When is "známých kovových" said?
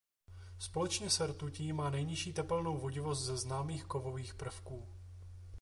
3.37-4.33